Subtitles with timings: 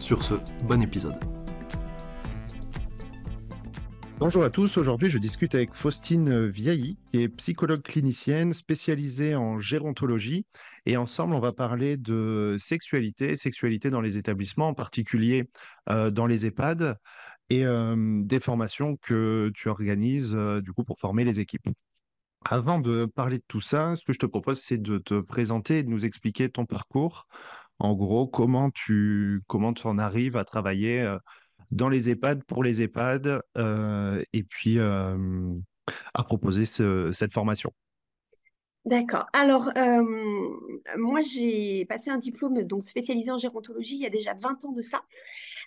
[0.00, 0.34] Sur ce,
[0.64, 1.18] bon épisode.
[4.18, 9.58] Bonjour à tous, aujourd'hui je discute avec Faustine Vieilly, qui est psychologue clinicienne spécialisée en
[9.58, 10.46] gérontologie.
[10.86, 15.50] Et ensemble, on va parler de sexualité, sexualité dans les établissements, en particulier
[15.90, 16.96] euh, dans les EHPAD,
[17.50, 21.68] et euh, des formations que tu organises euh, du coup pour former les équipes.
[22.44, 25.78] Avant de parler de tout ça, ce que je te propose, c'est de te présenter
[25.78, 27.26] et de nous expliquer ton parcours.
[27.78, 31.18] En gros, comment tu comment en arrives à travailler euh,
[31.70, 33.42] dans les EHPAD, pour les EHPAD,
[34.32, 37.72] et puis à proposer cette formation?
[38.84, 39.26] D'accord.
[39.32, 39.72] Alors,
[40.96, 44.72] moi, j'ai passé un diplôme donc spécialisé en gérontologie il y a déjà 20 ans
[44.72, 45.02] de ça,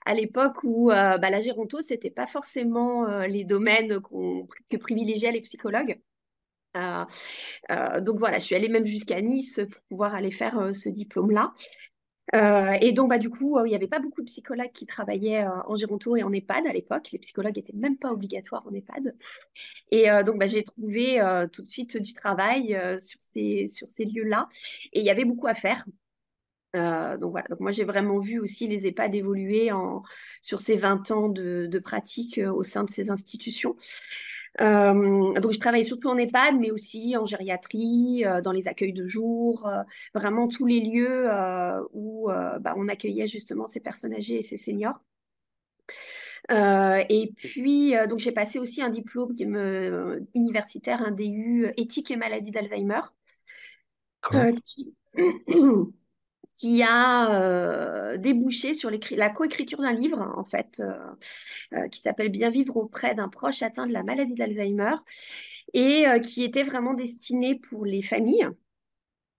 [0.05, 3.99] à l'époque où bah, la géronto, c'était pas forcément les domaines
[4.69, 5.99] que privilégiaient les psychologues.
[6.75, 11.53] donc voilà, je suis allée même jusqu'à Nice pour pouvoir aller faire ce diplôme-là.
[12.35, 14.85] Euh, et donc, bah, du coup, euh, il n'y avait pas beaucoup de psychologues qui
[14.85, 17.09] travaillaient euh, en géronto et en EHPAD à l'époque.
[17.11, 19.15] Les psychologues n'étaient même pas obligatoires en EHPAD.
[19.91, 21.19] Et donc, bah, j'ai trouvé
[21.51, 24.47] tout de suite du travail sur ces, sur ces lieux-là.
[24.93, 25.85] Et il y avait beaucoup à faire.
[26.73, 30.03] donc voilà, donc moi j'ai vraiment vu aussi les EHPAD évoluer en,
[30.41, 33.75] sur ces 20 ans de pratique au sein de ces institutions.
[34.61, 38.93] Euh, donc, je travaille surtout en EHPAD, mais aussi en gériatrie, euh, dans les accueils
[38.93, 39.83] de jour, euh,
[40.13, 41.29] vraiment tous les lieux
[41.93, 44.99] où bah, on accueillait justement ces personnes âgées et ces seniors.
[46.49, 49.35] et puis, donc j'ai passé aussi un diplôme
[50.33, 53.01] universitaire, un DU éthique et maladie d'Alzheimer,
[54.65, 54.93] qui,
[56.59, 60.93] qui a euh, débouché sur la coécriture d'un livre, en fait, euh,
[61.73, 64.95] euh, qui s'appelle Bien vivre auprès d'un proche atteint de la maladie d'Alzheimer,
[65.73, 68.49] et qui était vraiment destiné pour les familles.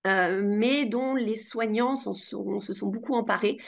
[0.06, 3.58] mais dont les soignants se sont beaucoup emparés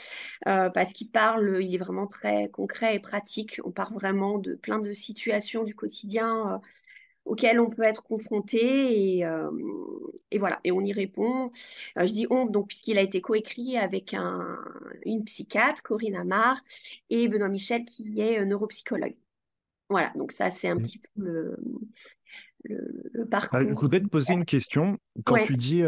[0.44, 3.60] parce qu'il parle, il est vraiment très concret et pratique.
[3.64, 6.60] On parle vraiment de plein de situations du quotidien
[7.24, 9.50] auxquels on peut être confronté et, euh,
[10.30, 10.60] et, voilà.
[10.64, 11.50] Et on y répond.
[11.98, 14.58] Euh, je dis on donc puisqu'il a été coécrit avec un,
[15.04, 16.60] une psychiatre Corinne Amar
[17.10, 19.16] et Benoît Michel qui est euh, neuropsychologue.
[19.88, 20.82] Voilà donc ça c'est un mmh.
[20.82, 21.56] petit peu le,
[23.12, 24.98] le, parcours je voudrais te poser une question.
[25.24, 25.82] Quand tu dis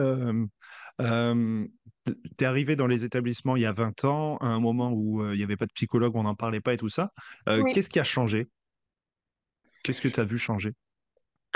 [2.36, 5.24] tu es arrivé dans les établissements il y a 20 ans, à un moment où
[5.32, 7.12] il n'y avait pas de psychologue, on n'en parlait pas et tout ça.
[7.46, 8.48] Qu'est-ce qui a changé?
[9.84, 10.74] Qu'est-ce que tu as vu changer?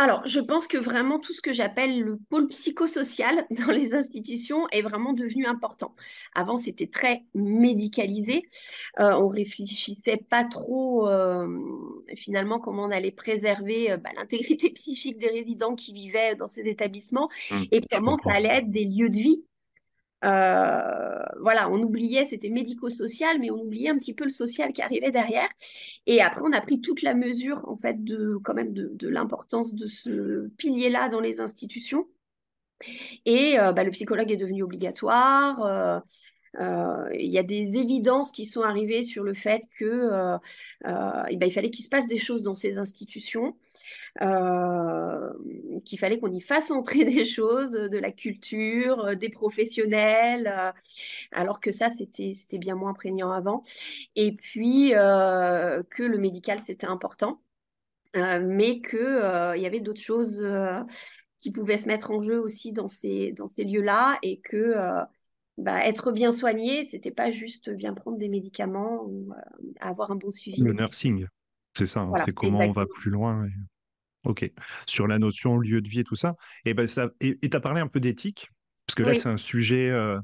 [0.01, 4.69] Alors, je pense que vraiment tout ce que j'appelle le pôle psychosocial dans les institutions
[4.69, 5.93] est vraiment devenu important.
[6.37, 8.45] Avant, c'était très médicalisé.
[9.01, 11.49] Euh, on réfléchissait pas trop euh,
[12.15, 16.69] finalement comment on allait préserver euh, bah, l'intégrité psychique des résidents qui vivaient dans ces
[16.69, 19.43] établissements mmh, et comment ça allait être des lieux de vie
[20.25, 24.83] euh, voilà, on oubliait, c'était médico-social, mais on oubliait un petit peu le social qui
[24.83, 25.49] arrivait derrière.
[26.07, 29.75] Et après, on a pris toute la mesure, en fait, de quand même de, l'importance
[29.75, 32.07] de ce pilier-là dans les institutions.
[33.25, 35.65] Et euh, bah, le psychologue est devenu obligatoire.
[36.61, 40.39] Euh, il y a des évidences qui sont arrivées sur le fait que
[40.85, 43.55] eh ben, il fallait qu'il se passe des choses dans ces institutions.
[44.21, 45.33] Euh,
[45.85, 50.73] qu'il fallait qu'on y fasse entrer des choses, de la culture, euh, des professionnels, euh,
[51.31, 53.63] alors que ça, c'était bien moins prégnant avant.
[54.17, 57.41] Et puis, que le médical, c'était important,
[58.15, 58.99] mais qu'il
[59.57, 60.45] il y avait d'autres choses
[61.39, 64.75] qui pouvaient se mettre en jeu aussi dans ces, dans ces lieux-là et que
[65.57, 69.33] bah, être bien soigné, c'était pas juste bien prendre des médicaments ou
[69.81, 70.61] avoir un bon suivi.
[70.63, 71.27] Le nursing,
[71.75, 73.47] c'est ça, hein, c'est comment on va plus loin.
[74.25, 74.51] Ok.
[74.87, 76.37] Sur la notion lieu de vie et tout ça.
[76.65, 77.11] Et ben ça.
[77.21, 78.49] Et tu as parlé un peu d'éthique,
[78.87, 80.19] parce que là, c'est un sujet euh,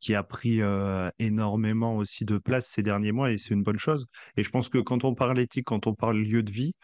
[0.00, 3.78] qui a pris euh, énormément aussi de place ces derniers mois, et c'est une bonne
[3.78, 4.06] chose.
[4.36, 6.74] Et je pense que quand on parle éthique, quand on parle lieu de vie,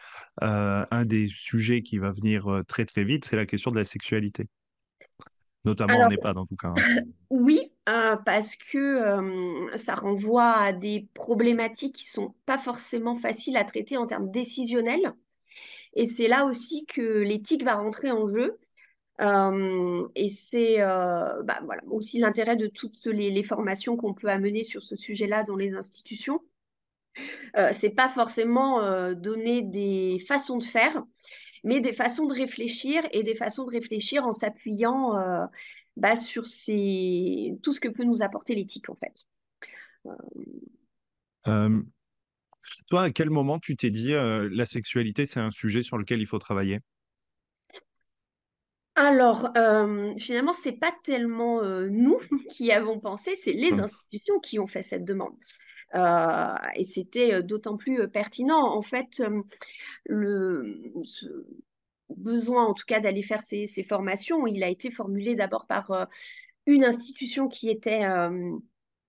[0.43, 3.85] euh, un des sujets qui va venir très très vite, c'est la question de la
[3.85, 4.47] sexualité.
[5.63, 6.73] Notamment en EHPAD, en tout cas.
[6.75, 6.75] Hein.
[7.29, 13.97] oui, parce que ça renvoie à des problématiques qui sont pas forcément faciles à traiter
[13.97, 15.13] en termes décisionnels.
[15.93, 18.57] Et c'est là aussi que l'éthique va rentrer en jeu.
[19.19, 24.63] Euh, et c'est euh, bah, voilà, aussi l'intérêt de toutes les, formations qu'on peut amener
[24.63, 26.41] sur ce sujet-là dans les institutions.
[27.57, 31.03] Euh, c'est pas forcément euh, donner des façons de faire,
[31.63, 35.13] mais des façons de réfléchir et des façons de réfléchir en s'appuyant
[35.97, 37.57] bah, sur ces...
[37.61, 39.25] tout ce que peut nous apporter l'éthique en fait.
[42.65, 46.21] Euh, toi, à quel moment tu t'es dit la sexualité, c'est un sujet sur lequel
[46.21, 46.79] il faut travailler?
[48.95, 52.19] Alors, euh, finalement, c'est pas tellement euh, nous
[52.49, 55.35] qui avons pensé, c'est les Hum, institutions qui ont fait cette demande.
[55.95, 58.61] Euh, et c'était euh, d'autant plus euh, pertinent.
[58.75, 59.43] En fait, euh,
[60.05, 61.27] le ce
[62.17, 65.91] besoin, en tout cas, d'aller faire ces, ces formations, il a été formulé d'abord par
[65.91, 66.05] euh,
[66.67, 68.57] une institution qui était euh,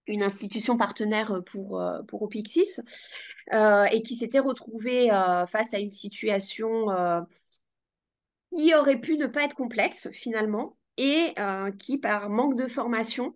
[0.06, 2.80] une institution partenaire pour, euh, pour OPIXIS
[3.52, 7.20] euh, et qui s'était retrouvée euh, face à une situation euh,
[8.56, 13.34] qui aurait pu ne pas être complexe finalement et euh, qui, par manque de formation,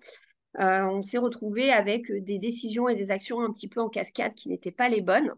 [0.58, 4.34] euh, on s'est retrouvé avec des décisions et des actions un petit peu en cascade
[4.34, 5.32] qui n'étaient pas les bonnes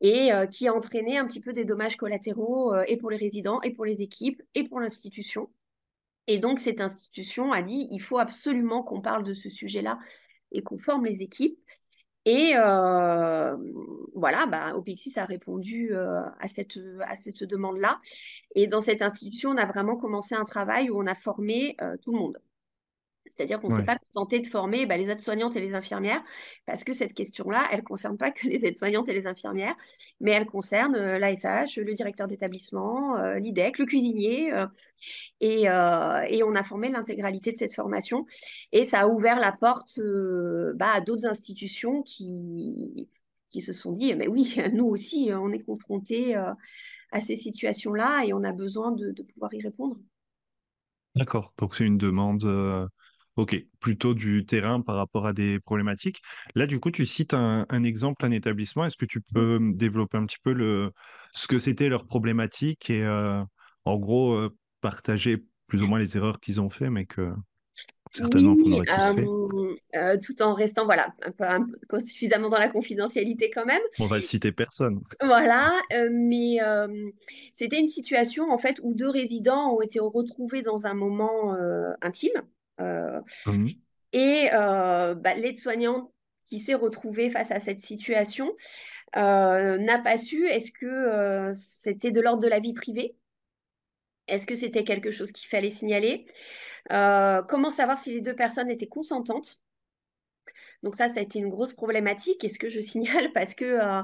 [0.00, 3.16] et euh, qui a entraîné un petit peu des dommages collatéraux euh, et pour les
[3.16, 5.50] résidents et pour les équipes et pour l'institution.
[6.26, 9.98] Et donc, cette institution a dit, il faut absolument qu'on parle de ce sujet-là
[10.54, 11.58] et qu'on forme les équipes.
[12.26, 13.56] Et euh,
[14.14, 18.00] voilà, bah, OPXIS a répondu euh, à cette, à cette demande-là.
[18.54, 21.96] Et dans cette institution, on a vraiment commencé un travail où on a formé euh,
[22.02, 22.38] tout le monde.
[23.36, 26.22] C'est-à-dire qu'on ne s'est pas contenté de former bah, les aides-soignantes et les infirmières,
[26.66, 29.74] parce que cette question-là, elle ne concerne pas que les aides-soignantes et les infirmières,
[30.20, 34.66] mais elle concerne euh, l'ASH, le directeur d'établissement, euh, l'IDEC, le cuisinier, euh,
[35.40, 38.26] et, et on a formé l'intégralité de cette formation.
[38.72, 40.00] Et ça a ouvert la porte
[40.74, 43.08] bah, à d'autres institutions qui,
[43.50, 48.32] qui se sont dit, mais oui, nous aussi, on est confrontés à ces situations-là et
[48.32, 49.96] on a besoin de, de pouvoir y répondre.
[51.14, 51.52] d'accord.
[51.58, 52.86] Donc c'est une demande, euh,
[53.36, 56.22] ok, plutôt du terrain par rapport à des problématiques.
[56.54, 58.84] Là, du coup, tu cites un, un exemple, un établissement.
[58.84, 60.92] Est-ce que tu peux me développer un petit peu le,
[61.32, 63.42] ce que c'était leurs problématiques et euh,
[63.84, 67.32] en gros euh, partager plus ou moins les erreurs qu'ils ont fait, mais que
[68.12, 69.26] certainement qu'on aurait tous fait?
[69.96, 73.82] euh, tout en restant voilà, un peu, un peu- suffisamment dans la confidentialité quand même.
[73.98, 75.00] On va citer personne.
[75.22, 77.10] Voilà, euh, mais euh,
[77.54, 81.54] c'était une situation en fait où deux résidents ont été retrouvés dans un moment
[82.02, 82.32] intime
[82.80, 83.70] euh, Mhm.
[84.12, 86.10] et euh, bah, l'aide-soignante
[86.44, 88.54] qui s'est retrouvée face à cette situation
[89.16, 93.16] euh, n'a pas su est-ce que c'était de l'ordre de la vie privée?
[94.28, 96.26] Est-ce que c'était quelque chose qu'il fallait signaler?
[96.88, 99.60] Comment savoir si les deux personnes étaient consentantes?
[100.84, 102.44] Donc ça, ça a été une grosse problématique.
[102.44, 103.32] Est-ce que je signale?
[103.32, 104.02] Parce que euh,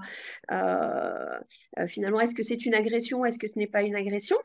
[0.50, 1.38] euh,
[1.78, 3.24] euh, finalement, est-ce que c'est une agression?
[3.24, 4.36] Est-ce que ce n'est pas une agression?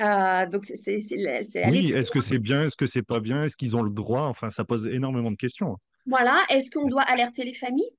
[0.00, 3.56] Euh, donc c'est allé Oui, est-ce que c'est bien, est-ce que c'est pas bien, est-ce
[3.56, 4.22] qu'ils ont le droit?
[4.22, 5.78] Enfin, ça pose énormément de questions.
[6.06, 6.44] Voilà.
[6.50, 7.90] Est-ce qu'on doit alerter les familles?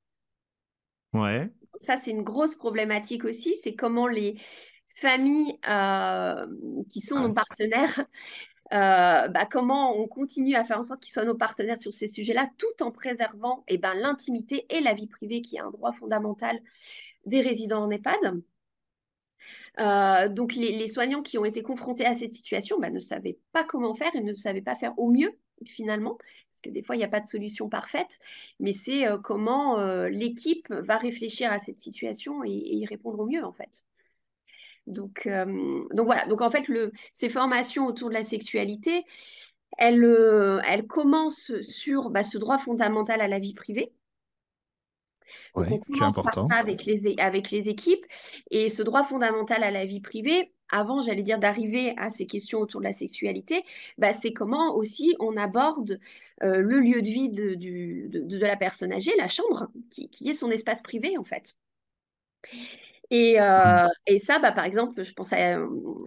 [1.14, 1.50] Ouais,
[1.80, 3.56] Ça, c'est une grosse problématique aussi.
[3.56, 4.36] C'est comment les
[4.90, 6.46] familles euh,
[6.90, 8.06] qui sont nos ouais, partenaires,
[8.74, 12.08] euh, bah, comment on continue à faire en sorte qu'ils soient nos partenaires sur ces
[12.08, 15.94] sujets-là, tout en préservant eh ben, l'intimité et la vie privée, qui est un droit
[15.94, 16.60] fondamental
[17.26, 18.42] des résidents en EHPAD.
[19.80, 23.64] Euh, donc les, soignants qui ont été confrontés à cette situation bah, ne savaient pas
[23.64, 26.18] comment faire et ne savaient pas faire au mieux finalement,
[26.50, 28.20] parce que des fois il n'y a pas de solution parfaite,
[28.60, 33.26] mais c'est euh, comment euh, l'équipe va réfléchir à cette situation et, y répondre au
[33.26, 33.84] mieux en fait.
[34.86, 36.64] Donc, voilà, donc en fait
[37.16, 39.04] ces formations autour de la sexualité,
[39.80, 40.06] elles,
[40.68, 43.94] elles commencent sur bah, ce droit fondamental à la vie privée,
[45.56, 48.06] donc, on ouais, commence par ça avec les, avec les équipes.
[48.52, 52.60] Et ce droit fondamental à la vie privée, avant, j'allais dire, d'arriver à ces questions
[52.60, 53.64] autour de la sexualité,
[53.98, 56.00] bah, c'est comment aussi on aborde
[56.44, 60.10] euh, le lieu de vie de, du- de, de la personne âgée, la chambre, qui,
[60.10, 61.54] qui est son espace privé, en fait.
[63.12, 65.56] Et, euh, et ça, bah, par exemple, je pensais,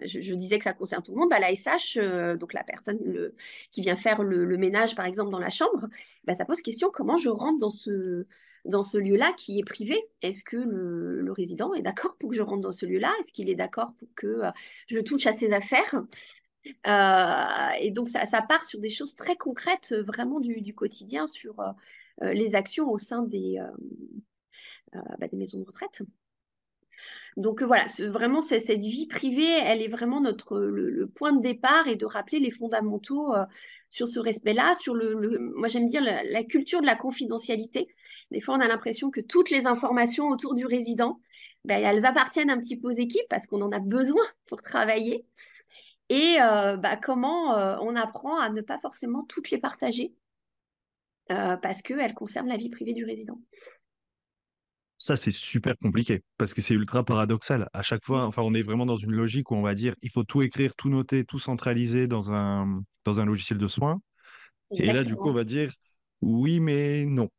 [0.05, 2.65] je, je disais que ça concerne tout le monde, bah, la SH, euh, donc la
[2.65, 3.35] personne le-
[3.71, 5.87] qui vient faire le, le ménage, par exemple, dans la chambre,
[6.25, 8.27] bah, ça pose question, comment je rentre dans ce,
[8.65, 10.00] dans ce lieu-là qui est privé?
[10.23, 13.12] Est-ce que le, résident est d'accord pour que je rentre dans ce lieu-là?
[13.21, 14.50] Est-ce qu'il est d'accord pour que euh,
[14.88, 16.03] je touche à ses affaires?
[16.87, 21.57] Euh, et donc, ça, part sur des choses très concrètes, euh, vraiment du, quotidien, sur
[22.21, 23.59] les actions au sein des,
[24.93, 26.03] bah, des maisons de retraite.
[27.38, 31.40] Donc euh, voilà, vraiment, cette vie privée, elle est vraiment notre le, le point de
[31.40, 33.45] départ et de rappeler les fondamentaux euh,
[33.90, 37.88] sur ce respect-là, sur le, moi j'aime dire la, culture de la confidentialité.
[38.30, 41.21] Des fois, on a l'impression que toutes les informations autour du résident,
[41.64, 45.25] ben, elles appartiennent un petit peu aux équipes parce qu'on en a besoin pour travailler.
[46.09, 50.14] Et euh, bah, comment euh, on apprend à ne pas forcément toutes les partager
[51.30, 53.38] euh, parce qu'elles concernent la vie privée du résident.
[54.99, 57.69] Ça, c'est super compliqué parce que c'est ultra paradoxal.
[57.73, 60.11] À chaque fois, enfin, on est vraiment dans une logique où on va dire il
[60.11, 64.00] faut tout écrire, tout noter, tout centraliser dans un, dans un logiciel de soins.
[64.78, 65.73] Et là, du coup, on va dire
[66.23, 67.31] oui, mais non.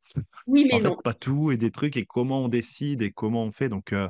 [0.48, 0.98] Oui, En mais fait, non.
[1.04, 3.70] pas tout et des trucs et comment on décide et comment on fait.
[3.70, 4.10] Donc, euh,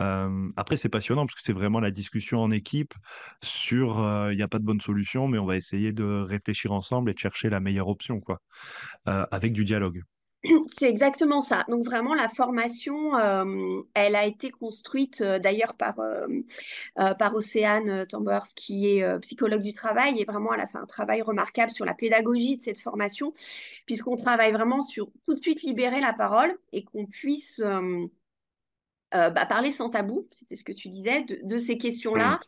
[0.00, 2.94] euh, après, c'est passionnant parce que c'est vraiment la discussion en équipe
[3.42, 6.72] sur euh, il n'y a pas de bonne solution, mais on va essayer de réfléchir
[6.72, 8.40] ensemble et de chercher la meilleure option, quoi,
[9.08, 10.02] euh, avec du dialogue.
[10.70, 11.64] C'est exactement ça.
[11.68, 16.26] Donc vraiment, la formation, euh, elle a été construite euh, d'ailleurs par, euh,
[17.18, 21.22] par Océane Tambers, qui est psychologue du travail, et vraiment, elle a fait un travail
[21.22, 23.34] remarquable sur la pédagogie de cette formation,
[23.86, 27.60] puisqu'on travaille vraiment sur tout de suite libérer la parole et qu'on puisse
[29.12, 32.40] bah, parler sans tabou, c'était ce que tu disais, de, de ces questions-là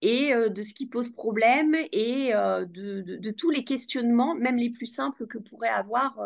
[0.00, 4.70] et de ce qui pose problème et de, de- de tous les questionnements, même les
[4.70, 6.18] plus simples que pourraient avoir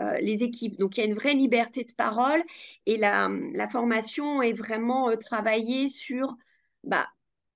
[0.00, 0.78] euh, les équipes.
[0.78, 2.42] Donc il y a une vraie liberté de parole
[2.86, 6.36] et la, la formation est vraiment euh, travaillée sur,
[6.82, 7.06] bah,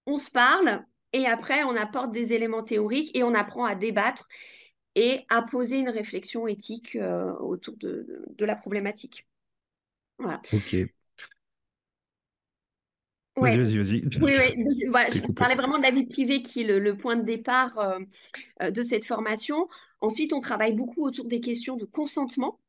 [0.06, 4.28] on se parle et après on apporte des éléments théoriques et on apprend à débattre
[4.94, 9.26] et à poser une réflexion éthique euh, autour de, la problématique.
[10.18, 10.40] Voilà.
[13.40, 13.58] Vas-y, Ouais.
[13.58, 14.02] vas-y, vas-y.
[14.20, 14.32] Oui,
[14.90, 17.78] Voilà, je parlais vraiment de la vie privée qui est le, le point de départ
[17.78, 17.98] euh,
[18.62, 19.68] euh, de cette formation.
[20.00, 22.60] Ensuite, on travaille beaucoup autour des questions de consentement.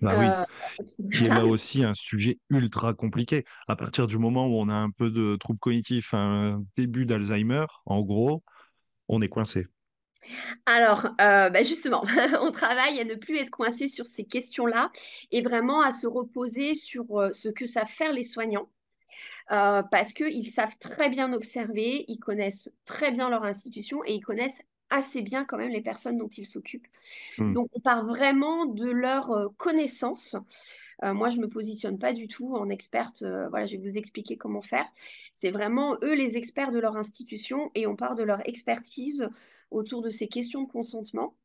[0.00, 3.44] Bah oui, Euh, qui est là aussi un sujet ultra compliqué.
[3.68, 7.66] À partir du moment où on a un peu de troubles cognitifs, un début d'Alzheimer,
[7.86, 8.44] en gros,
[9.08, 9.68] on est coincé.
[10.66, 12.04] Alors, euh, bah justement,
[12.40, 14.90] on travaille à ne plus être coincé sur ces questions-là
[15.30, 18.68] et vraiment à se reposer sur ce que savent faire les soignants.
[19.52, 24.20] Euh, parce qu'ils savent très bien observer, ils connaissent très bien leur institution et ils
[24.20, 24.60] connaissent
[24.90, 26.86] assez bien quand même les personnes dont ils s'occupent.
[27.38, 27.52] Hmm.
[27.52, 30.36] Donc, on part vraiment de leur euh, connaissance.
[31.04, 33.22] Euh, moi, je me positionne pas du tout en experte.
[33.22, 34.86] euh, voilà, je vais vous expliquer comment faire.
[35.34, 39.28] C'est vraiment eux les experts de leur institution et on part de leur expertise
[39.70, 41.36] autour de ces questions de consentement.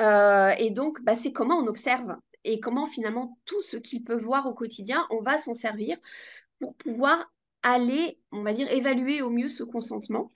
[0.00, 4.22] Euh, et donc, bah, c'est comment on observe et comment finalement tout ce qu'ils peuvent
[4.22, 5.96] voir au quotidien, on va s'en servir
[6.60, 10.30] pour pouvoir aller, on va dire, évaluer au mieux ce consentement,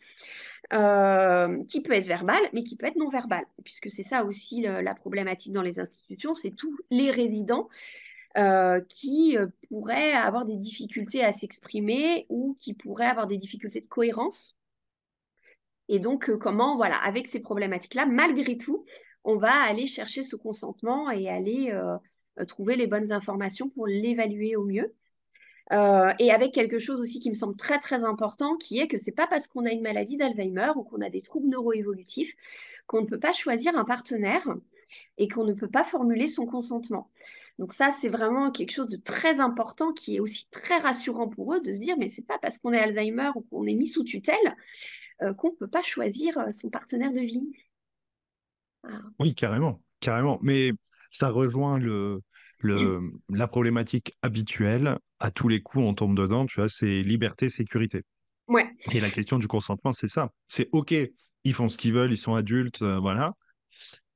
[0.73, 4.63] euh, qui peut être verbal, mais qui peut être non verbal, puisque c'est ça aussi
[4.63, 7.69] le- la problématique dans les institutions, c'est tous les résidents
[8.39, 13.83] euh, qui euh, pourraient avoir des difficultés à s'exprimer ou qui pourraient avoir des difficultés
[13.83, 14.57] de cohérence.
[15.89, 18.87] Et donc, euh, comment, voilà, avec ces problématiques-là, malgré tout,
[19.25, 21.97] on va aller chercher ce consentement et aller euh,
[22.41, 24.95] euh, trouver les bonnes informations pour l'évaluer au mieux.
[25.71, 28.99] Euh, et avec quelque chose aussi qui me semble très très important, qui est que
[28.99, 32.35] c'est pas parce qu'on a une maladie d'Alzheimer ou qu'on a des troubles neuroévolutifs
[32.87, 34.47] qu'on ne peut pas choisir un partenaire
[35.19, 37.11] et qu'on ne peut pas formuler son consentement.
[37.59, 41.55] Donc ça, c'est vraiment quelque chose de très important qui est aussi très rassurant pour
[41.55, 43.87] eux de se dire, mais c'est pas parce qu'on est Alzheimer ou qu'on est mis
[43.87, 44.57] sous tutelle
[45.23, 47.53] euh, qu'on ne peut pas choisir euh, son partenaire de vie.
[48.83, 48.99] Voilà.
[49.21, 50.39] Oui, carrément, carrément.
[50.43, 50.73] Mais
[51.11, 52.21] ça rejoint le,
[52.59, 54.99] le, la problématique habituelle.
[55.25, 58.03] À tous les coups, on tombe dedans, tu vois, c'est liberté, sécurité.
[58.49, 58.69] Ouais.
[58.93, 60.31] Et la question du consentement, c'est ça.
[60.49, 60.93] C'est OK,
[61.45, 63.33] ils font ce qu'ils veulent, ils sont adultes, euh, voilà.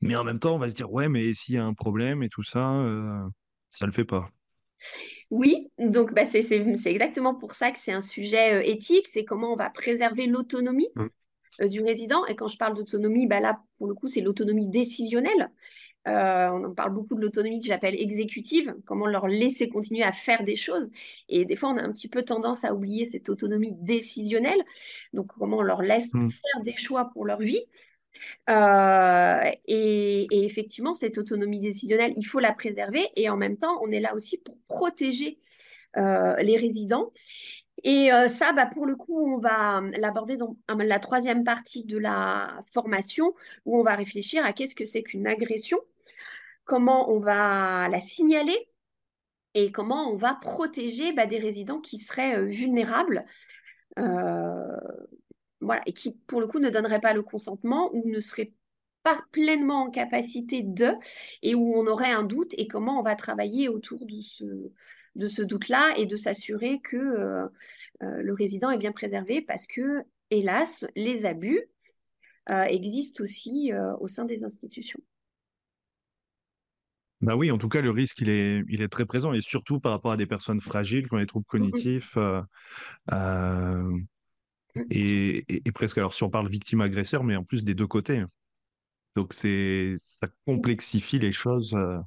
[0.01, 2.25] Mais en même temps, on va se dire, ouais, mais s'il y a un problème
[2.25, 3.25] et tout ça, euh,
[3.71, 4.31] ça le fait pas.
[5.31, 9.53] Oui, donc bah, c'est exactement pour ça que c'est un sujet euh, éthique, c'est comment
[9.53, 11.07] on va préserver l'autonomie Mm.
[11.63, 12.27] euh, du résident.
[12.27, 15.51] Et quand je parle d'autonomie, bah là, pour le coup, c'est l'autonomie décisionnelle.
[16.07, 20.13] Euh, on en parle beaucoup de l'autonomie que j'appelle exécutive, comment leur laisser continuer à
[20.13, 20.91] faire des choses.
[21.29, 24.63] Et des fois, on a un petit peu tendance à oublier cette autonomie décisionnelle.
[25.13, 26.31] Donc, comment on leur laisse Mm.
[26.31, 27.63] faire des choix pour leur vie.
[28.51, 33.09] Euh, et, et effectivement, cette autonomie décisionnelle, il faut la préserver.
[33.17, 35.39] Et en même temps, on est là aussi pour protéger
[35.97, 37.13] euh, les résidents.
[37.85, 41.99] Et euh, ça, bah, pour le coup, on va l'aborder dans la troisième partie de
[41.99, 43.35] la formation,
[43.65, 45.79] où on va réfléchir à qu'est-ce que c'est qu'une agression,
[46.65, 48.69] comment on va la signaler
[49.57, 53.25] et comment on va protéger bah, des résidents qui seraient euh, vulnérables,
[53.99, 54.77] euh,
[55.87, 58.53] et qui, pour le coup, ne donneraient pas le consentement ou ne seraient
[59.03, 60.91] pas pleinement en capacité de,
[61.43, 65.95] et où on aurait un doute, et comment on va travailler autour de ce, doute-là
[65.97, 67.49] et de s'assurer que euh,
[68.01, 71.63] le résident est bien préservé parce que, hélas, les abus
[72.49, 75.01] existent aussi au sein des institutions.
[77.26, 79.80] Bah oui, en tout cas, le risque, il est, il est très présent, et surtout
[79.80, 81.49] par rapport à des personnes fragiles qui ont des troubles Mhm.
[81.49, 82.16] cognitifs.
[82.16, 82.42] euh,
[83.12, 83.99] euh,
[84.90, 88.25] et, et- et presque, alors si on parle victime-agresseur, mais en plus des deux côtés.
[89.16, 91.75] Donc c'est, ça complexifie les choses.
[91.75, 91.99] euh,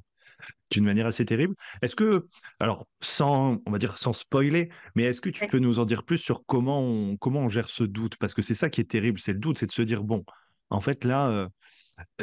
[0.72, 1.54] d'une manière assez terrible.
[1.82, 2.28] Est-ce que,
[2.60, 6.04] alors, sans, on va dire, sans spoiler, mais est-ce que tu peux nous en dire
[6.04, 8.16] plus sur comment on, comment on gère ce doute?
[8.18, 10.24] Parce que c'est ça qui est terrible, c'est le doute, c'est de se dire, bon,
[10.70, 11.48] en fait, là,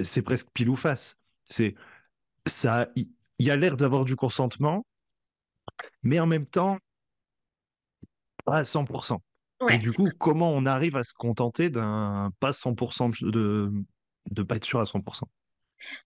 [0.04, 1.16] c'est presque pile ou face.
[1.46, 1.75] C'est,
[2.48, 3.08] ça, il
[3.39, 4.86] y, a l'air d'avoir du consentement,
[6.04, 6.77] mais en même temps,
[8.46, 9.22] pas à 100%.
[9.70, 13.72] Et du coup, comment on arrive à se contenter d'un pas 100% de,
[14.30, 15.24] de pas être sûr à 100%?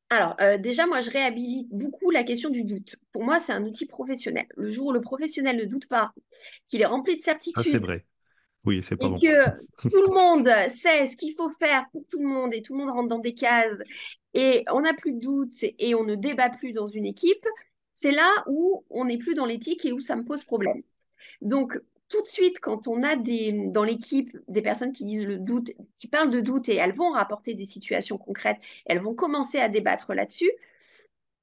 [0.10, 2.96] Alors, euh, déjà, moi, je réhabilite beaucoup la question du doute.
[3.12, 4.46] Pour moi, c'est un outil professionnel.
[4.58, 6.12] Le jour où le professionnel ne doute pas,
[6.68, 7.64] qu'il est rempli de certitude.
[7.64, 8.06] c'est vrai.
[8.64, 9.50] Oui, c'est pas et que
[9.90, 12.84] tout le monde sait ce qu'il faut faire pour tout le monde et tout le
[12.84, 13.80] monde rentre dans des cases
[14.34, 17.46] et on n'a plus de doute et on ne débat plus dans une équipe,
[17.94, 20.82] c'est là où on n'est plus dans l'éthique et où ça me pose problème.
[21.42, 25.72] Donc, tout de suite, quand on a dans l'équipe des personnes qui disent le doute,
[25.98, 29.70] qui parlent de doute et elles vont rapporter des situations concrètes, elles vont commencer à
[29.70, 30.52] débattre là-dessus,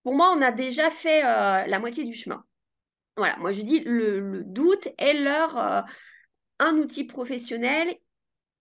[0.02, 2.44] pour moi, on a déjà fait euh, la moitié du chemin.
[3.16, 5.82] Voilà, moi je dis le, doute est leur euh,
[6.60, 7.96] un outil professionnel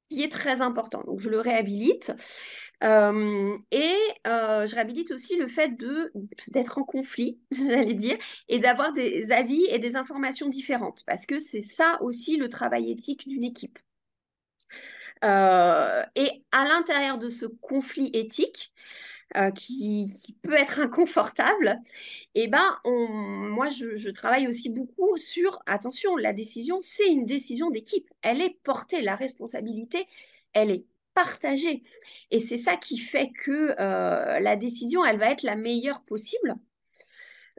[0.10, 1.04] qui est très important.
[1.04, 2.14] Donc je le réhabilite.
[2.84, 3.96] Euh, et
[4.28, 5.72] euh, je réhabilite aussi le fait
[6.50, 11.40] d'être en conflit, j'allais dire, et d'avoir des avis et des informations différentes, parce que
[11.40, 13.80] c'est ça aussi le travail éthique d'une équipe.
[15.24, 18.72] Euh, et à l'intérieur de ce conflit éthique,
[19.56, 21.78] qui, peut être inconfortable,
[22.36, 28.10] eh ben moi je, travaille aussi beaucoup sur attention, la décision c'est une décision d'équipe,
[28.22, 30.08] elle est portée, la responsabilité
[30.54, 30.86] elle est
[31.18, 31.84] partagée.
[32.32, 36.56] Et c'est ça qui fait que euh, la décision, elle va être la meilleure possible.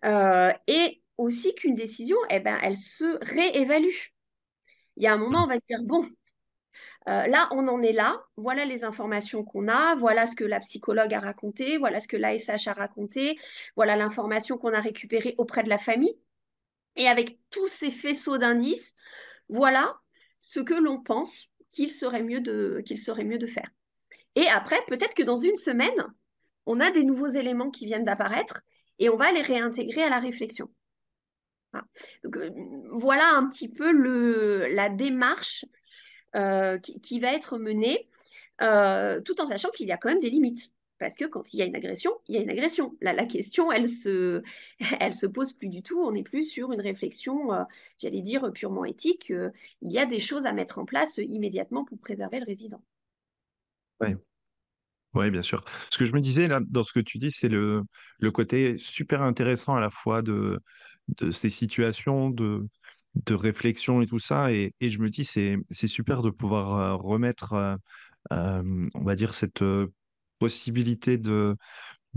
[0.05, 4.13] Euh, et aussi qu'une décision, eh ben, elle se réévalue.
[4.97, 6.09] Il y a un moment, on va dire, bon,
[7.09, 10.61] euh, là, on en est là, voilà les informations qu'on a, voilà ce que la
[10.61, 13.39] psychologue a raconté, voilà ce que l'ASH a raconté,
[13.77, 16.19] voilà l'information qu'on a récupérée auprès de la famille.
[16.97, 18.95] Et avec tous ces faisceaux d'indices,
[19.49, 19.97] voilà
[20.41, 22.83] ce que l'on pense qu'il serait mieux de,
[23.47, 23.71] faire.
[24.35, 26.07] Et après, peut-être que dans une semaine,
[26.67, 28.61] on a des nouveaux éléments qui viennent d'apparaître
[28.99, 30.69] et on va les réintégrer à la réflexion.
[32.25, 32.51] Donc, euh,
[32.93, 33.93] voilà un petit peu
[34.73, 35.65] la démarche
[36.37, 38.09] euh, qui, va être menée,
[38.61, 40.73] euh, tout en sachant qu'il y a quand même des limites.
[40.99, 42.97] Parce que quand il y a une agression, il y a une agression.
[43.01, 44.43] Là, la question, elle se,
[45.01, 46.01] elle se pose plus du tout.
[46.01, 47.63] On n'est plus sur une réflexion, euh,
[47.99, 49.33] j'allais dire, purement éthique.
[49.81, 52.83] Il y a des choses à mettre en place immédiatement pour préserver le résident.
[54.01, 54.15] Oui.
[55.15, 55.65] Oui, bien sûr.
[55.91, 57.83] Ce que je me disais dans ce que tu dis, c'est le,
[58.19, 60.61] le côté super intéressant à la fois de,
[61.17, 62.67] de ces situations de,
[63.27, 64.53] de réflexion et tout ça.
[64.53, 67.79] Et, et je me dis, c'est, super de pouvoir euh, remettre,
[68.31, 69.63] on va dire, cette
[70.39, 71.57] possibilité de,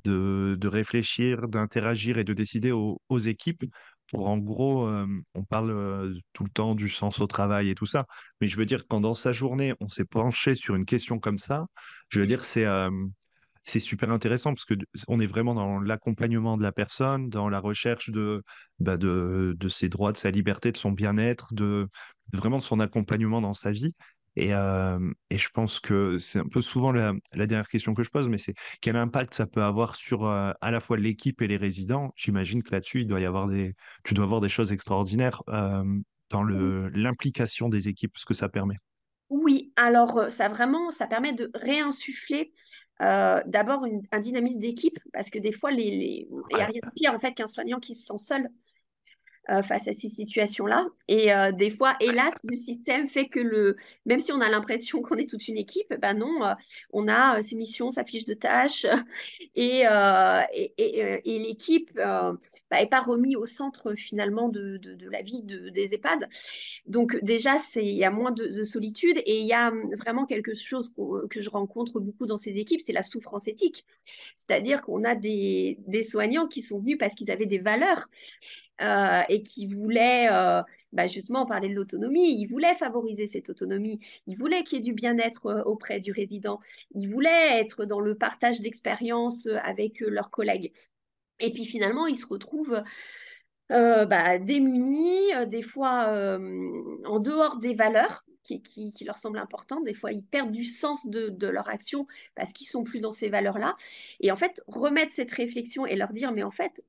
[0.03, 3.65] de, de réfléchir, d'interagir et de décider aux, équipes
[4.09, 7.75] pour en gros, euh, on parle euh, tout le temps du sens au travail et
[7.75, 8.07] tout ça,
[8.41, 11.39] mais je veux dire, quand dans sa journée, on s'est penché sur une question comme
[11.39, 11.67] ça,
[12.09, 12.89] je veux dire, c'est euh,
[13.63, 14.73] c'est super intéressant parce que
[15.07, 18.43] on est vraiment dans l'accompagnement de la personne, dans la recherche de,
[18.79, 21.87] bah de, de ses droits, de sa liberté, de son bien-être, de,
[22.33, 23.93] vraiment de son accompagnement dans sa vie.
[24.37, 28.09] Et, euh, et, je pense que c'est un peu souvent la, dernière question que je
[28.09, 31.47] pose, mais c'est quel impact ça peut avoir sur euh, à la fois l'équipe et
[31.47, 32.13] les résidents?
[32.15, 35.83] J'imagine que là-dessus, il doit y avoir des, tu dois avoir des choses extraordinaires euh,
[36.29, 38.77] dans le, l'implication des équipes, ce que ça permet.
[39.29, 42.53] Oui, alors ça vraiment, ça permet de réinsuffler
[43.01, 46.27] d'abord un dynamisme d'équipe, parce que des fois, les, les...
[46.51, 48.49] il n'y a rien de pire en fait qu'un soignant qui se sent seul
[49.51, 50.87] euh, face à ces situations-là.
[51.09, 55.01] Et euh, des fois, hélas, le système fait que le, même si on a l'impression
[55.01, 56.53] qu'on est toute une équipe, ben non, euh,
[56.93, 58.85] on a ses missions, sa fiche de tâches,
[59.55, 59.83] et,
[60.53, 62.03] et, et, l'équipe n'est
[62.69, 66.29] bah, pas remis au centre finalement de, de, la vie de, des EHPAD.
[66.85, 70.93] Donc déjà, il y a moins de, solitude et il y a vraiment quelque chose
[71.29, 73.85] que je rencontre beaucoup dans ces équipes, c'est la souffrance éthique.
[74.37, 78.07] C'est-à-dire qu'on a des, des soignants qui sont venus parce qu'ils avaient des valeurs
[78.81, 82.39] euh, et qui voulait euh, bah, justement parler de l'autonomie.
[82.39, 83.99] Il voulait favoriser cette autonomie.
[84.27, 86.59] Il voulait qu'il y ait du bien-être euh, auprès du résident.
[86.95, 90.71] Il voulait être dans le partage d'expériences avec leurs collègues.
[91.39, 92.81] Et puis finalement, il se retrouve
[93.69, 96.37] bah, démunis, des fois
[97.05, 99.85] en dehors des valeurs qui, qui, leur semblent importantes.
[99.85, 103.11] Des fois, ils perdent du sens de, de leur action parce qu'ils sont plus dans
[103.11, 103.75] ces valeurs-là.
[104.19, 106.83] Et en fait, remettre cette réflexion et leur dire, mais en fait,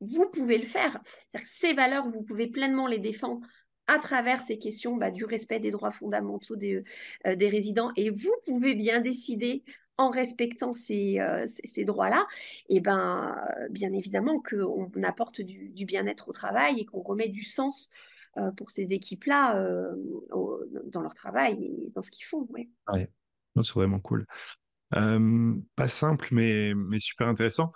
[0.00, 1.00] vous pouvez le faire.
[1.44, 3.46] Ces valeurs, vous pouvez pleinement les défendre
[3.86, 6.84] à travers ces questions bah, du respect des droits fondamentaux des,
[7.26, 9.64] euh, des résidents et vous pouvez bien décider
[9.96, 12.26] en respectant ces, euh, ces, droits-là,
[12.70, 13.36] et eh ben,
[13.68, 17.90] bien évidemment qu'on apporte du, bien-être au travail et qu'on remet du sens
[18.56, 19.62] pour ces équipes-là
[20.86, 22.48] dans leur travail et dans ce qu'ils font.
[22.48, 23.10] Ouais.
[23.56, 24.24] c'est vraiment cool.
[24.90, 27.70] pas simple, mais, mais super intéressant.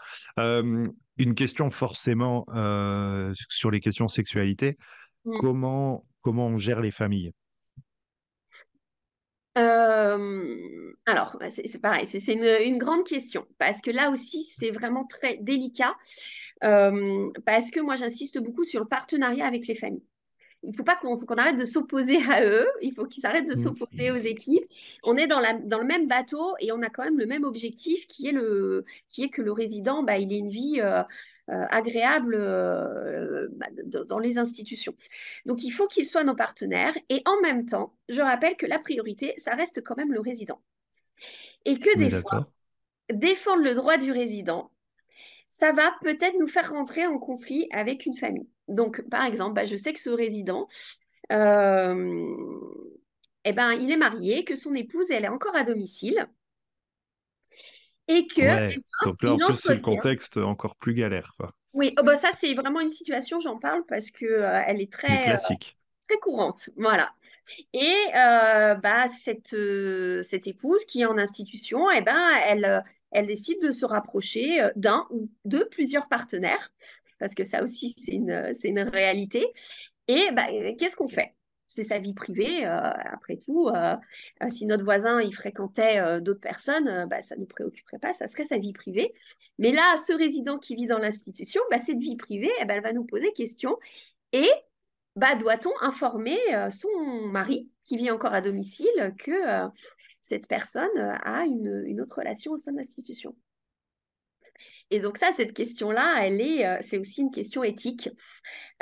[1.16, 2.46] Une question forcément
[3.48, 4.76] sur les questions sexualité.
[5.24, 5.38] Mmh.
[5.40, 7.32] Comment, comment on gère les familles?
[11.06, 15.36] Alors, bah, c'est pareil, c'est une, grande question parce que là aussi, c'est vraiment très
[15.36, 15.94] délicat
[16.60, 20.02] parce que moi, j'insiste beaucoup sur le partenariat avec les familles
[20.64, 23.54] il ne faut pas qu'on arrête de s'opposer à eux, il faut qu'ils arrêtent de
[23.54, 23.62] mmh.
[23.62, 24.64] s'opposer aux équipes.
[25.04, 27.44] On est dans, la, dans, le même bateau et on a quand même le même
[27.44, 31.02] objectif qui est, le, qui est que le résident, bah, il ait une vie euh,
[31.50, 33.66] euh, agréable euh, bah,
[34.06, 34.94] dans les institutions.
[35.44, 38.78] Donc il faut qu'ils soient nos partenaires et en même temps, je rappelle que la
[38.78, 40.60] priorité, ça reste quand même le résident.
[41.64, 42.50] Et que des fois,
[43.12, 44.70] défendre le droit du résident,
[45.48, 48.48] ça va peut-être nous faire rentrer en conflit avec une famille.
[48.68, 50.68] Donc, par exemple, bah, je sais que ce résident,
[51.32, 52.36] euh,
[53.44, 56.28] eh ben, il est marié, que son épouse, elle est encore à domicile.
[58.08, 58.40] Et que.
[58.40, 61.36] Eh ben, donc là, en plus, c'est le contexte encore plus galère.
[61.72, 64.92] Oui, oh, bah, ça, c'est vraiment une situation, j'en parle parce qu'elle euh, elle est
[64.92, 65.76] très, classique.
[66.08, 66.70] très courante.
[66.76, 67.10] Voilà.
[67.72, 69.56] Et euh, bah, cette,
[70.24, 75.06] cette épouse qui est en institution, eh ben, elle, elle décide de se rapprocher d'un
[75.10, 76.70] ou de plusieurs partenaires
[77.24, 79.46] parce que ça aussi, c'est une, une réalité.
[80.08, 80.44] Et bah,
[80.76, 81.34] qu'est-ce qu'on fait?
[81.66, 82.66] C'est sa vie privée.
[82.66, 83.96] Euh, après tout, euh,
[84.42, 88.26] euh, si notre voisin il fréquentait d'autres personnes, bah, ça ne nous préoccuperait pas, ça
[88.26, 89.14] serait sa vie privée.
[89.58, 92.82] Mais là, ce résident qui vit dans l'institution, bah, cette vie privée, eh ben, elle
[92.82, 93.78] va nous poser question.
[94.32, 94.50] Et
[95.16, 96.36] bah, doit-on informer
[96.70, 96.90] son
[97.28, 99.32] mari qui vit encore à domicile que
[100.20, 103.34] cette personne a une, une autre relation au sein de l'institution?
[104.90, 108.10] Et donc ça, cette question-là, elle est, euh, c'est aussi une question éthique.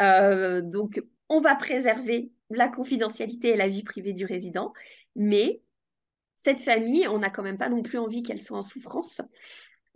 [0.01, 4.73] Euh, donc, on va préserver la confidentialité et la vie privée du résident,
[5.17, 5.63] mais
[6.37, 9.21] cette famille, on n'a quand même pas non plus envie qu'elle soit en souffrance.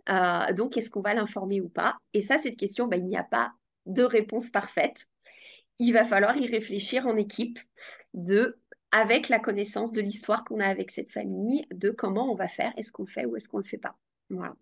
[0.09, 1.97] Euh, donc, est-ce qu'on va l'informer ou pas?
[2.13, 3.51] Et ça, cette question, bah, il n'y a pas
[3.85, 5.05] de réponse parfaite.
[5.79, 7.59] Il va falloir y réfléchir en équipe,
[8.13, 8.59] de,
[8.91, 12.73] avec la connaissance de l'histoire qu'on a avec cette famille, de comment on va faire,
[12.77, 13.97] est-ce qu'on le fait ou est-ce qu'on ne le fait pas?
[14.29, 14.55] Voilà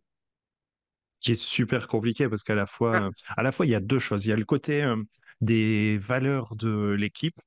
[1.26, 3.34] qui est super compliqué parce qu'à la fois, ah.
[3.36, 4.28] à la fois, il y a deux choses.
[4.28, 4.86] Il y a le côté
[5.42, 7.40] des valeurs de l'équipe,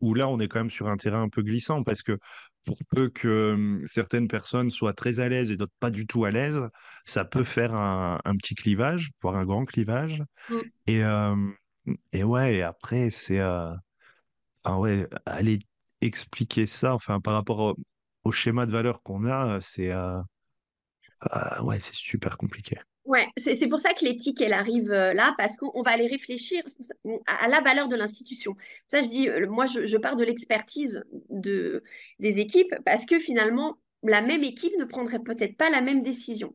[0.00, 2.18] où là, on est quand même sur un terrain un peu glissant parce que
[2.64, 6.30] pour peu que certaines personnes soient très à l'aise et d'autres pas du tout à
[6.30, 6.68] l'aise,
[7.04, 10.22] ça peut faire un, petit clivage, voire un grand clivage.
[10.48, 10.56] Mmh.
[10.86, 11.02] Et,
[12.12, 13.42] et ouais, et après, c'est.
[13.42, 15.58] enfin, ouais, aller
[16.00, 17.76] expliquer ça, enfin, par rapport
[18.22, 19.92] au, schéma de valeurs qu'on a, c'est.
[21.62, 22.76] ouais, c'est super compliqué.
[23.06, 26.62] Ouais, c'est pour ça que l'éthique, elle arrive euh, là, parce qu'on va aller réfléchir
[27.26, 28.56] à la valeur de l'institution.
[28.88, 31.84] Ça, je dis, euh, moi, je, pars de l'expertise de,
[32.18, 36.54] des équipes, parce que finalement, la même équipe ne prendrait peut-être pas la même décision.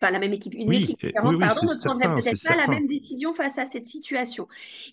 [0.00, 3.32] Enfin, la même équipe, une équipe différente, pardon, ne prendrait peut-être pas la même décision
[3.32, 4.48] face à cette situation.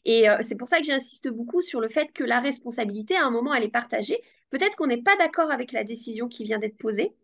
[0.06, 3.26] Et euh, c'est pour ça que j'insiste beaucoup sur le fait que la responsabilité, à
[3.26, 4.22] un moment, elle est partagée.
[4.52, 7.15] Peut-être qu'on n'est pas d'accord avec la décision qui vient d'être posée,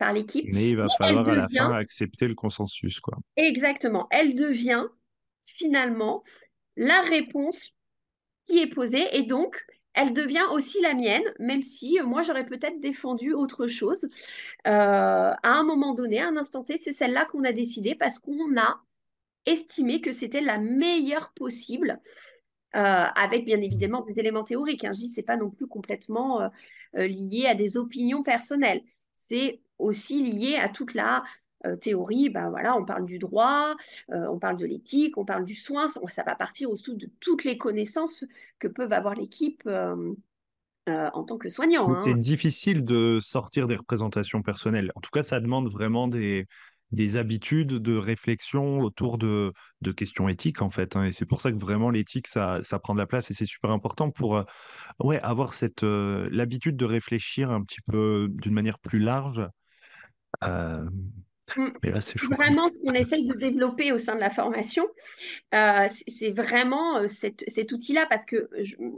[0.00, 0.46] par l'équipe.
[0.48, 2.98] Mais il va falloir à la fin accepter le consensus.
[3.00, 3.18] Quoi.
[3.36, 4.08] Exactement.
[4.10, 4.86] Elle devient
[5.42, 6.24] finalement
[6.76, 7.74] la réponse
[8.44, 12.46] qui est posée et donc elle devient aussi la mienne, même si euh, moi j'aurais
[12.46, 14.08] peut-être défendu autre chose.
[14.66, 18.18] Euh, à un moment donné, à un instant T, c'est celle-là qu'on a décidé parce
[18.18, 18.80] qu'on a
[19.44, 22.00] estimé que c'était la meilleure possible.
[22.76, 22.78] Euh,
[23.16, 24.84] avec bien évidemment des éléments théoriques.
[24.84, 24.92] Hein.
[24.94, 26.48] Je dis, c'est pas non plus complètement
[26.94, 28.82] lié à des opinions personnelles.
[29.16, 31.22] C'est aussi lié à toute la
[31.66, 33.76] euh, théorie, ben voilà, on parle du droit,
[34.12, 37.44] euh, on parle de l'éthique, on parle du soin, ça, va partir au-dessous de toutes
[37.44, 38.24] les connaissances
[38.58, 40.14] que peuvent avoir l'équipe euh,
[40.86, 41.94] en tant que soignant.
[41.98, 42.16] C'est hein.
[42.16, 44.90] difficile de sortir des représentations personnelles.
[44.94, 46.46] En tout cas, ça demande vraiment des,
[46.92, 50.96] des habitudes de réflexion autour de, de questions éthiques, en fait.
[50.96, 51.04] Hein.
[51.04, 53.44] et c'est pour ça que vraiment l'éthique, ça, ça prend de la place et c'est
[53.44, 54.42] super important pour
[55.00, 59.42] ouais, avoir cette l'habitude de réfléchir un petit peu d'une manière plus large
[60.44, 60.82] euh,
[61.56, 62.00] mm.
[62.00, 64.86] c'est vraiment ce qu'on essaye de développer au sein de la formation.
[65.54, 68.48] Euh, c'est vraiment euh, cet outil-là parce que,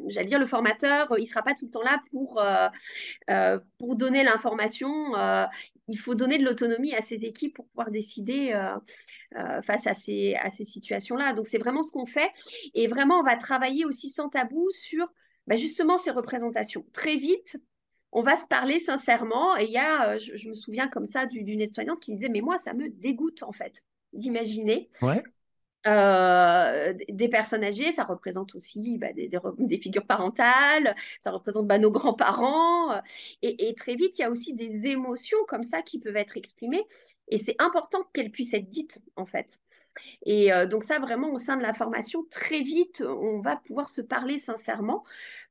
[0.08, 2.42] j'allais dire, le formateur, il ne sera pas tout le temps là pour,
[3.78, 5.14] pour donner l'information.
[5.88, 8.52] il faut donner de l'autonomie à ses équipes pour pouvoir décider
[9.62, 11.32] face à ces, à ces situations-là.
[11.32, 12.30] Donc, c'est vraiment ce qu'on fait.
[12.74, 15.10] Et vraiment, on va travailler aussi sans tabou sur
[15.46, 16.84] bah, justement ces représentations.
[16.92, 17.58] Très vite,
[18.12, 19.56] on va se parler sincèrement.
[19.58, 22.12] Et il y a, euh, je, je me souviens comme ça du- d'une aide-soignante qui
[22.12, 25.22] me disait, mais moi, ça me dégoûte en fait d'imaginer Ouais.
[25.86, 31.32] euh, des personnes âgées, ça représente aussi bah, des, des re- des figures parentales, ça
[31.32, 33.00] représente bah, nos grands-parents.
[33.42, 36.36] et, et très vite, il y a aussi des émotions comme ça qui peuvent être
[36.36, 36.84] exprimées.
[37.28, 39.58] Et c'est important qu'elles puissent être dites, en fait.
[40.26, 43.90] Et euh, donc ça, vraiment, au sein de la formation, très vite, on va pouvoir
[43.90, 45.04] se parler sincèrement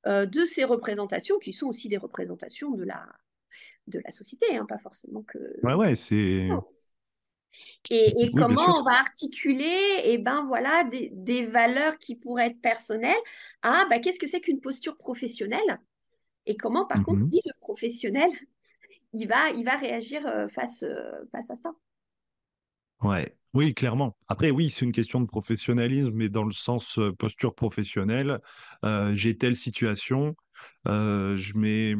[0.08, 3.06] euh, de ces représentations, qui sont aussi des représentations de la,
[3.88, 5.38] de la société, hein, pas forcément que...
[5.64, 6.50] Ouais, ouais, c'est.
[7.90, 12.48] Et, et Oui, comment on va articuler eh ben, voilà, des, des valeurs qui pourraient
[12.48, 13.16] être personnelles
[13.62, 15.80] à bah, qu'est-ce que c'est qu'une posture professionnelle
[16.46, 18.30] et comment, par contre, lui, le professionnel,
[19.14, 21.72] il va, il va réagir euh, face, euh, face à ça.
[23.02, 23.36] Ouais.
[23.54, 24.16] Oui, clairement.
[24.30, 28.40] Après, oui, c'est une question de professionnalisme, mais dans le sens euh, posture professionnelle,
[28.86, 30.36] euh, j'ai telle situation,
[30.88, 31.96] euh, je mets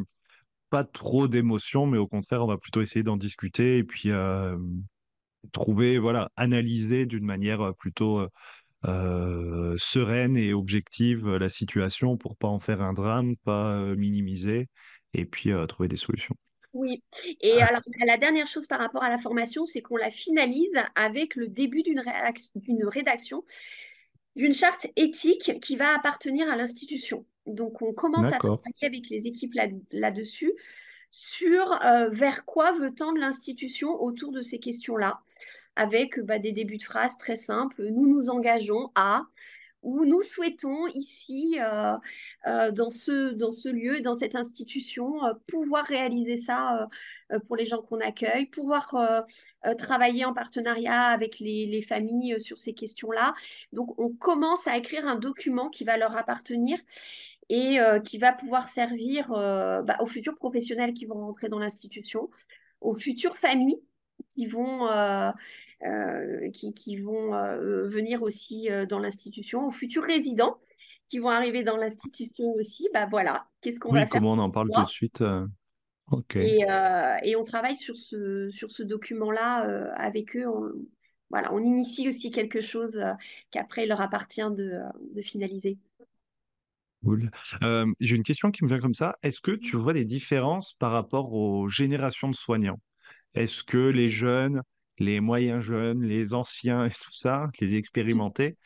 [0.70, 4.56] pas trop d'émotions, mais au contraire, on va plutôt essayer d'en discuter et puis euh,
[5.52, 8.28] trouver, voilà, analyser d'une manière plutôt
[8.84, 14.68] sereine et objective la situation pour pas en faire un drame, pas minimiser
[15.14, 16.36] et puis trouver des solutions.
[16.74, 17.02] Oui.
[17.40, 21.34] Et alors, la dernière chose par rapport à la formation, c'est qu'on la finalise avec
[21.36, 23.44] le début d'une rédaction
[24.34, 27.26] d'une charte éthique qui va appartenir à l'institution.
[27.46, 30.52] Donc, on commence à travailler avec les équipes là- là-dessus
[31.10, 35.20] sur euh, vers quoi veut tendre l'institution autour de ces questions-là,
[35.76, 37.86] avec bah, des débuts de phrases très simples.
[37.88, 39.26] Nous nous engageons à,
[39.82, 41.96] ou nous souhaitons ici, euh,
[42.46, 46.88] euh, dans ce, dans ce lieu, dans cette institution, euh, pouvoir réaliser ça
[47.46, 48.94] pour les gens qu'on accueille, pouvoir
[49.78, 53.34] travailler en partenariat avec les, les familles sur ces questions-là.
[53.72, 56.78] Donc, on commence à écrire un document qui va leur appartenir
[57.48, 62.28] et qui va pouvoir servir bah, aux futurs professionnels qui vont rentrer dans l'institution,
[62.82, 63.80] aux futures familles
[64.34, 64.88] qui vont,
[66.52, 70.58] qui, qui vont euh, venir aussi euh, dans l'institution, aux futurs résidents
[71.06, 72.88] qui vont arriver dans l'institution aussi.
[72.94, 75.20] Bah voilà, qu'est-ce qu'on Oui, va faire comment on en parle tout de suite?
[75.20, 75.46] euh,
[76.10, 76.36] Ok.
[76.36, 80.46] et, euh, et on travaille sur ce, sur ce document-là euh, avec eux.
[80.48, 80.72] On,
[81.30, 83.12] voilà, on initie aussi quelque chose euh,
[83.50, 84.80] qu'après il leur appartient de,
[85.14, 85.78] de finaliser.
[87.04, 87.30] Cool.
[87.64, 89.16] Euh, j'ai une question qui me vient comme ça.
[89.22, 92.80] Est-ce que tu vois des différences par rapport aux générations de soignants?
[93.34, 94.62] Est-ce que les jeunes,
[94.98, 98.56] les moyens jeunes, les anciens et tout ça, les expérimentés,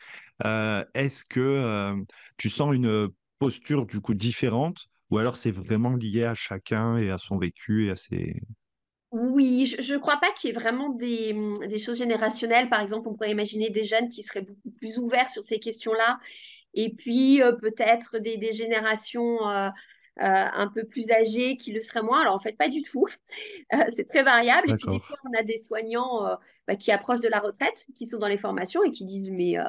[0.45, 1.95] euh, est-ce que euh,
[2.37, 3.09] tu sens une
[3.39, 7.87] posture du coup différente ou alors c'est vraiment lié à chacun et à son vécu
[7.87, 8.41] et à ses...
[9.11, 12.69] Oui, je ne crois pas qu'il y ait vraiment des, hum, des choses générationnelles.
[12.69, 16.19] Par exemple, on pourrait imaginer des jeunes qui seraient beaucoup plus ouverts sur ces questions-là,
[16.73, 19.47] et puis euh, peut-être des, des générations
[20.19, 22.21] un peu plus âgées qui le seraient moins.
[22.21, 23.05] Alors en fait, pas du tout.
[23.73, 24.71] Euh, c'est très variable.
[24.71, 26.35] Et puis des fois, on a des soignants euh,
[26.67, 29.59] bah, qui approchent de la retraite, qui sont dans les formations et qui disent, mais
[29.59, 29.63] euh,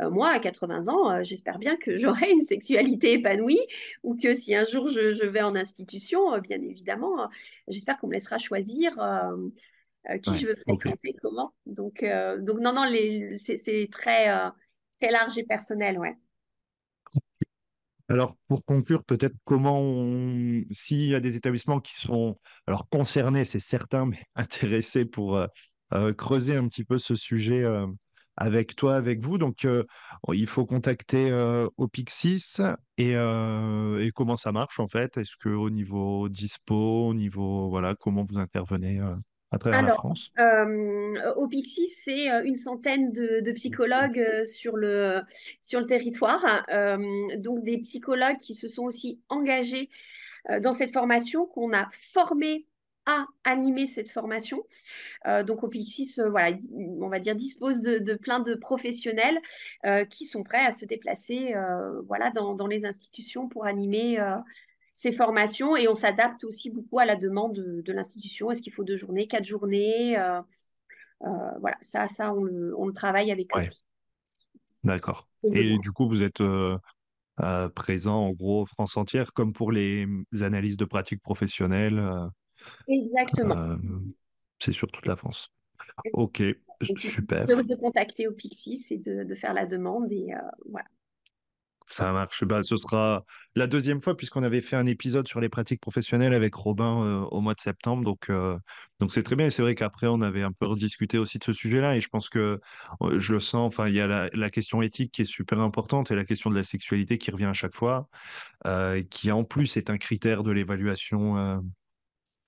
[0.00, 3.60] euh, moi, à 80 ans, euh, j'espère bien que j'aurai une sexualité épanouie
[4.02, 7.26] ou que si un jour je, je vais en institution, euh, bien évidemment, euh,
[7.68, 9.36] j'espère qu'on me laissera choisir euh,
[10.10, 11.54] euh, qui je veux fréquenter, comment.
[11.66, 12.84] Donc, euh, donc non, non,
[13.36, 14.50] c'est c'est très, euh,
[15.00, 16.14] très large et personnel, ouais.
[18.08, 19.80] Alors, pour conclure, peut-être comment.
[20.70, 25.46] S'il y a des établissements qui sont alors concernés, c'est certain, mais intéressés pour euh,
[25.94, 27.86] euh, creuser un petit peu ce sujet euh,
[28.36, 29.38] avec toi, avec vous.
[29.38, 29.66] Donc,
[30.32, 31.32] il faut contacter
[31.76, 32.56] Opixis
[32.98, 35.16] et, et comment ça marche en fait?
[35.16, 39.00] Est-ce que au niveau dispo, au niveau voilà, comment vous intervenez
[39.54, 40.32] à travers la Alors, France?
[40.38, 45.22] euh, au Pixis, c'est euh, une centaine de, de psychologues euh, sur le,
[45.60, 46.44] sur le territoire.
[46.70, 46.98] Euh,
[47.38, 49.90] donc, des psychologues qui se sont aussi engagés
[50.60, 52.66] dans cette formation, qu'on a formés
[53.06, 54.64] à animer cette formation.
[55.26, 58.54] Euh, donc, au Pixis, euh, voilà, di- on va dire, dispose de, de plein de
[58.54, 59.38] professionnels
[59.86, 61.54] euh, qui sont prêts à se déplacer
[62.06, 64.18] voilà, dans, dans les institutions pour animer
[64.94, 68.50] ces formations et on s'adapte aussi beaucoup à la demande de, de l'institution.
[68.50, 70.40] Est-ce qu'il faut deux journées, quatre journées euh,
[71.22, 73.68] euh, Voilà, ça, ça on, le, on le travaille avec eux.
[74.84, 75.28] D'accord.
[75.52, 76.78] Et du coup, vous êtes euh,
[77.74, 80.06] présent en gros France entière, comme pour les
[80.40, 82.02] analyses de pratiques professionnelles.
[82.88, 83.76] Exactement.
[84.60, 85.50] C'est sur toute la France.
[86.12, 86.56] Ok, de,
[86.96, 87.46] super.
[87.46, 90.32] de contacter au Pixis et de, de faire la demande et
[90.70, 90.86] voilà.
[91.86, 92.44] Ça marche.
[92.44, 96.32] Bah, ce sera la deuxième fois puisqu'on avait fait un épisode sur les pratiques professionnelles
[96.32, 98.04] avec Robin euh, au mois de septembre.
[98.04, 98.58] Donc, euh,
[99.00, 99.46] donc c'est très bien.
[99.46, 101.96] Et c'est vrai qu'après, on avait un peu rediscuté aussi de ce sujet-là.
[101.96, 102.60] Et je pense que
[103.02, 103.66] euh, je le sens.
[103.66, 106.56] Enfin, il y a la, question éthique qui est super importante et la question de
[106.56, 108.08] la sexualité qui revient à chaque fois,
[109.10, 111.62] qui en plus est un critère de l'évaluation,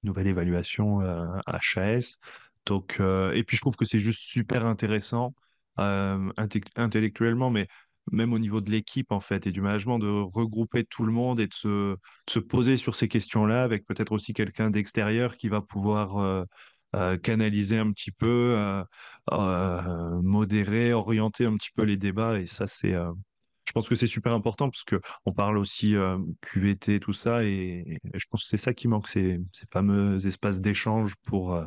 [0.03, 1.01] nouvelle évaluation
[1.47, 2.19] HAS.
[2.65, 5.35] Donc, et puis je trouve que c'est juste super intéressant
[5.77, 7.69] intellectuellement, mais
[8.13, 11.41] même au niveau de l'équipe en fait et du management, de regrouper tout le monde
[11.41, 16.19] et de se, poser sur ces questions-là avec peut-être aussi quelqu'un d'extérieur qui va pouvoir
[16.19, 16.45] euh,
[16.95, 18.57] euh, canaliser un petit peu,
[19.33, 22.41] euh, modérer, orienter un petit peu les débats.
[22.41, 26.19] Et ça, c'est, je pense que c'est super important parce que on parle aussi euh,
[26.41, 29.41] QVT, tout ça, et, je pense que c'est ça qui manque, ces,
[29.71, 31.61] fameux espaces d'échange pour,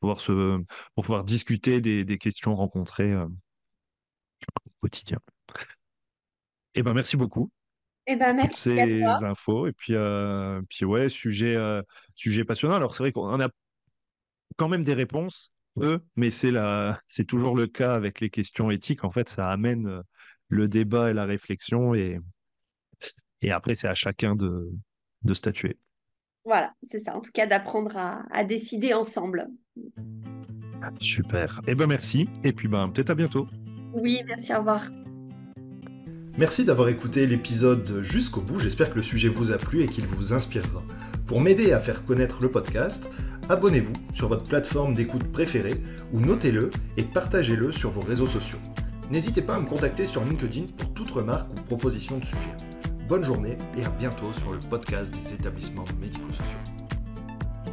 [0.00, 0.58] pouvoir se,
[0.94, 3.28] pour pouvoir discuter des, questions rencontrées au
[4.80, 5.18] quotidien.
[6.74, 7.50] Eh ben, merci beaucoup
[8.06, 9.18] Eh ben, pour toutes merci à toi.
[9.18, 9.66] ces infos.
[9.66, 11.82] Et puis, euh, puis ouais, sujet, euh,
[12.14, 12.74] sujet passionnant.
[12.76, 13.48] Alors, c'est vrai qu'on a
[14.56, 18.70] quand même des réponses, eux, mais c'est la, c'est toujours le cas avec les questions
[18.70, 19.04] éthiques.
[19.04, 20.02] En fait, ça amène euh,
[20.48, 21.94] le débat et la réflexion.
[21.94, 22.18] Et,
[23.40, 24.70] et après, c'est à chacun de,
[25.22, 25.78] de statuer.
[26.44, 27.14] Voilà, c'est ça.
[27.16, 29.46] En tout cas, d'apprendre à, à décider ensemble.
[31.00, 31.60] Super.
[31.68, 32.28] Eh ben, merci.
[32.42, 33.46] Et puis, ben, peut-être à bientôt.
[33.92, 34.88] Oui, merci, au revoir.
[36.38, 40.06] Merci d'avoir écouté l'épisode jusqu'au bout, j'espère que le sujet vous a plu et qu'il
[40.06, 40.82] vous inspirera.
[41.26, 43.06] Pour m'aider à faire connaître le podcast,
[43.50, 45.78] abonnez-vous sur votre plateforme d'écoute préférée
[46.10, 48.58] ou notez-le et partagez-le sur vos réseaux sociaux.
[49.10, 52.56] N'hésitez pas à me contacter sur LinkedIn pour toute remarque ou proposition de sujet.
[53.08, 56.71] Bonne journée et à bientôt sur le podcast des établissements médico-sociaux.